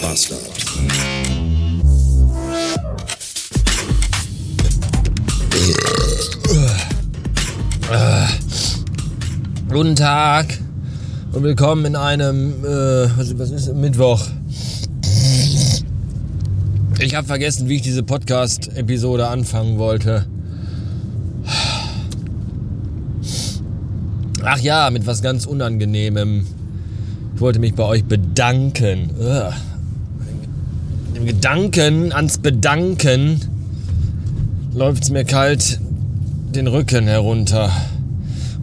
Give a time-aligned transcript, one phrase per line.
[0.00, 0.40] Bastard.
[9.68, 10.58] Guten Tag
[11.32, 14.26] und willkommen in einem, äh, was, ist Mittwoch.
[16.98, 20.26] Ich habe vergessen, wie ich diese Podcast-Episode anfangen wollte.
[24.42, 26.46] Ach ja, mit was ganz Unangenehmem.
[27.34, 29.10] Ich wollte mich bei euch bedanken.
[29.20, 29.52] Ugh.
[31.14, 33.40] Im Gedanken ans Bedanken
[34.72, 35.80] läuft es mir kalt
[36.54, 37.70] den Rücken herunter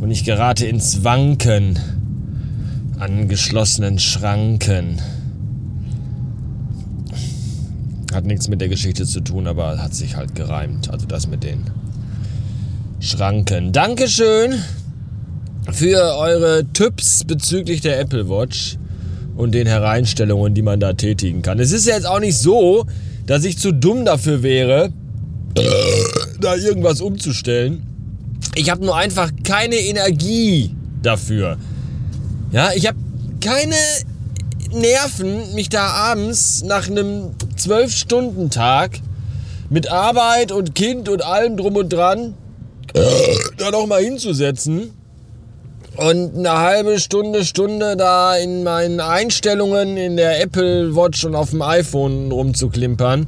[0.00, 1.78] und ich gerate ins Wanken
[2.98, 5.00] an geschlossenen Schranken.
[8.12, 10.90] Hat nichts mit der Geschichte zu tun, aber hat sich halt gereimt.
[10.90, 11.64] Also das mit den
[13.00, 13.72] Schranken.
[13.72, 14.54] Dankeschön
[15.70, 18.78] für eure Tipps bezüglich der Apple Watch
[19.36, 21.58] und den Hereinstellungen, die man da tätigen kann.
[21.58, 22.86] Es ist ja jetzt auch nicht so,
[23.26, 24.90] dass ich zu dumm dafür wäre,
[26.40, 27.86] da irgendwas umzustellen.
[28.54, 31.56] Ich habe nur einfach keine Energie dafür.
[32.52, 32.98] Ja, ich habe
[33.40, 33.76] keine
[34.72, 39.00] Nerven, mich da abends nach einem 12-Stunden-Tag
[39.70, 42.34] mit Arbeit und Kind und allem drum und dran
[43.58, 44.90] da noch mal hinzusetzen
[45.96, 51.50] und eine halbe Stunde, Stunde da in meinen Einstellungen in der Apple Watch und auf
[51.50, 53.26] dem iPhone rumzuklimpern.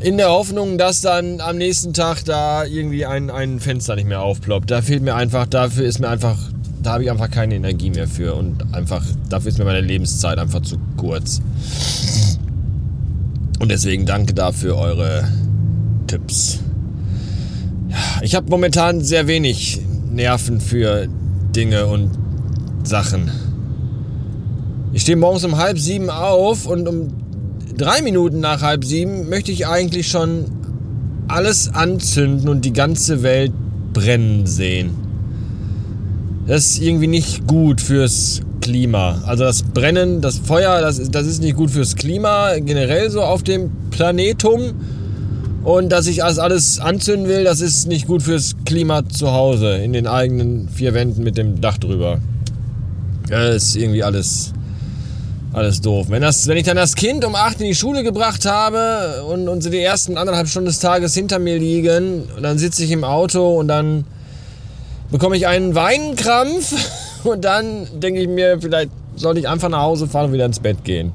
[0.00, 4.22] In der Hoffnung, dass dann am nächsten Tag da irgendwie ein, ein Fenster nicht mehr
[4.22, 4.70] aufploppt.
[4.70, 6.38] Da fehlt mir einfach, dafür ist mir einfach,
[6.82, 8.34] da habe ich einfach keine Energie mehr für.
[8.34, 11.40] Und einfach, dafür ist mir meine Lebenszeit einfach zu kurz.
[13.60, 15.28] Und deswegen danke dafür eure
[16.06, 16.58] Tipps.
[18.22, 21.08] Ich habe momentan sehr wenig Nerven für
[21.54, 22.10] Dinge und
[22.82, 23.30] Sachen.
[24.92, 27.08] Ich stehe morgens um halb sieben auf und um
[27.76, 30.46] drei Minuten nach halb sieben möchte ich eigentlich schon
[31.28, 33.52] alles anzünden und die ganze Welt
[33.92, 34.90] brennen sehen.
[36.46, 39.22] Das ist irgendwie nicht gut fürs Klima.
[39.26, 43.42] Also das Brennen, das Feuer, das, das ist nicht gut fürs Klima, generell so auf
[43.42, 44.72] dem Planetum.
[45.64, 49.76] Und dass ich alles, alles anzünden will, das ist nicht gut fürs Klima zu Hause,
[49.76, 52.18] in den eigenen vier Wänden mit dem Dach drüber.
[53.30, 54.52] Das ist irgendwie alles,
[55.54, 56.08] alles doof.
[56.10, 59.48] Wenn, das, wenn ich dann das Kind um 8 in die Schule gebracht habe und,
[59.48, 63.02] und sie die ersten anderthalb Stunden des Tages hinter mir liegen, dann sitze ich im
[63.02, 64.04] Auto und dann
[65.10, 66.74] bekomme ich einen Weinkrampf
[67.24, 70.60] und dann denke ich mir, vielleicht sollte ich einfach nach Hause fahren und wieder ins
[70.60, 71.12] Bett gehen.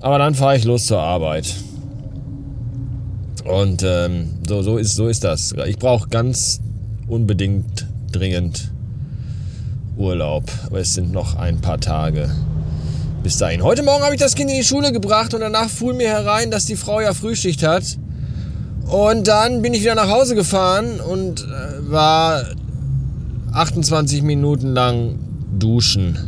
[0.00, 1.54] Aber dann fahre ich los zur Arbeit.
[3.48, 5.54] Und ähm, so, so, ist, so ist das.
[5.66, 6.60] Ich brauche ganz
[7.06, 8.72] unbedingt dringend
[9.96, 10.44] Urlaub.
[10.66, 12.30] Aber es sind noch ein paar Tage
[13.22, 13.62] bis dahin.
[13.62, 16.50] Heute Morgen habe ich das Kind in die Schule gebracht und danach fuhr mir herein,
[16.50, 17.82] dass die Frau ja Frühschicht hat.
[18.88, 22.44] Und dann bin ich wieder nach Hause gefahren und äh, war
[23.52, 25.18] 28 Minuten lang
[25.58, 26.18] duschen.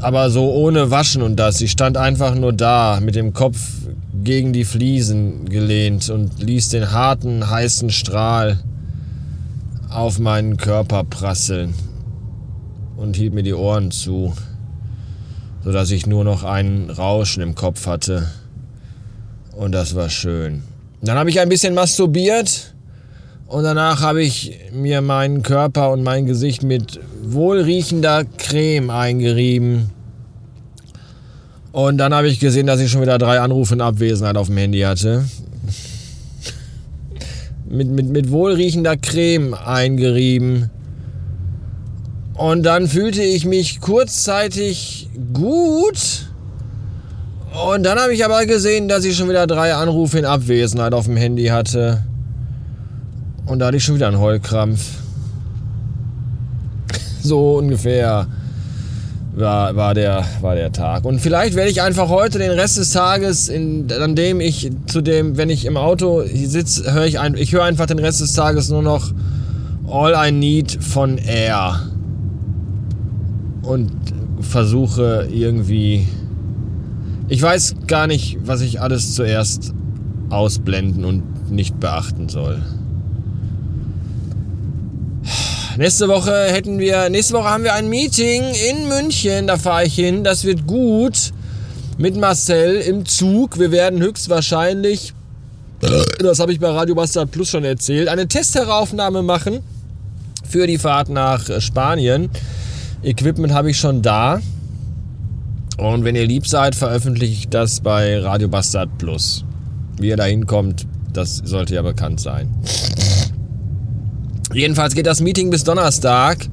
[0.00, 1.58] Aber so ohne Waschen und das.
[1.58, 3.58] Sie stand einfach nur da mit dem Kopf
[4.24, 8.58] gegen die Fliesen gelehnt und ließ den harten, heißen Strahl
[9.90, 11.74] auf meinen Körper prasseln
[12.96, 14.34] und hielt mir die Ohren zu,
[15.64, 18.28] sodass ich nur noch ein Rauschen im Kopf hatte.
[19.52, 20.62] Und das war schön.
[21.00, 22.74] Dann habe ich ein bisschen masturbiert
[23.46, 29.90] und danach habe ich mir meinen Körper und mein Gesicht mit wohlriechender Creme eingerieben.
[31.72, 34.56] Und dann habe ich gesehen, dass ich schon wieder drei Anrufe in Abwesenheit auf dem
[34.56, 35.24] Handy hatte.
[37.68, 40.70] mit, mit, mit wohlriechender Creme eingerieben.
[42.34, 46.28] Und dann fühlte ich mich kurzzeitig gut.
[47.72, 51.06] Und dann habe ich aber gesehen, dass ich schon wieder drei Anrufe in Abwesenheit auf
[51.06, 52.04] dem Handy hatte.
[53.46, 54.80] Und da hatte ich schon wieder einen Heulkrampf.
[57.20, 58.28] So ungefähr
[59.34, 61.04] war, war, der, war der Tag.
[61.04, 65.00] Und vielleicht werde ich einfach heute den Rest des Tages, in, an dem ich zu
[65.00, 68.32] dem, wenn ich im Auto sitze, höre ich ein, ich höre einfach den Rest des
[68.32, 69.12] Tages nur noch
[69.88, 71.80] All I Need von Air.
[73.62, 73.92] Und
[74.40, 76.06] versuche irgendwie.
[77.28, 79.74] Ich weiß gar nicht, was ich alles zuerst
[80.30, 82.62] ausblenden und nicht beachten soll.
[85.78, 89.94] Nächste Woche hätten wir, nächste Woche haben wir ein Meeting in München, da fahre ich
[89.94, 90.24] hin.
[90.24, 91.30] Das wird gut
[91.98, 93.60] mit Marcel im Zug.
[93.60, 95.14] Wir werden höchstwahrscheinlich,
[96.18, 99.60] das habe ich bei Radio Bastard Plus schon erzählt, eine Testheraufnahme machen
[100.48, 102.28] für die Fahrt nach Spanien.
[103.04, 104.40] Equipment habe ich schon da.
[105.76, 109.44] Und wenn ihr lieb seid, veröffentliche ich das bei Radio Bastard Plus.
[109.96, 112.48] Wie ihr da hinkommt, das sollte ja bekannt sein.
[114.52, 116.48] Jedenfalls geht das Meeting bis Donnerstag.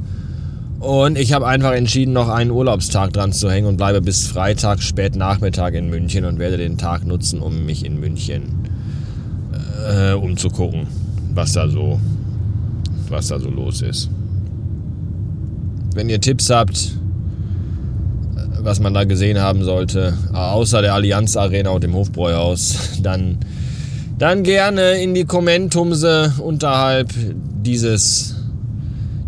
[0.80, 4.84] Und ich habe einfach entschieden, noch einen Urlaubstag dran zu hängen und bleibe bis Freitag
[4.84, 8.44] spät Nachmittag in München und werde den Tag nutzen, um mich in München
[9.90, 10.88] äh, umzugucken,
[11.34, 12.00] was da so,
[13.10, 14.10] was da so los ist.
[15.94, 16.98] Wenn ihr Tipps habt,
[18.60, 23.38] was man da gesehen haben sollte, außer der Allianz Arena und dem Hofbräuhaus, dann,
[24.18, 27.14] dann gerne in die Kommentumse unterhalb
[27.66, 28.36] dieses,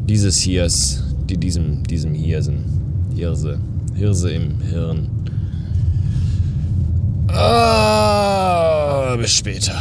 [0.07, 2.63] dieses Hiers die diesem, diesem Hirsen,
[3.15, 3.59] Hirse,
[3.95, 5.09] Hirse im Hirn.
[7.27, 9.75] Ah, bis später.